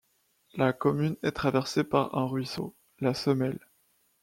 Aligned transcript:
La 0.55 0.73
commune 0.73 1.15
est 1.21 1.31
traversée 1.31 1.83
par 1.83 2.17
un 2.17 2.25
ruisseau, 2.25 2.75
la 3.01 3.13
Semelle. 3.13 3.59